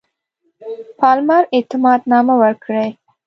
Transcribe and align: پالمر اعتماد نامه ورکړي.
پالمر 0.99 1.43
اعتماد 1.55 2.01
نامه 2.11 2.35
ورکړي. 2.41 2.87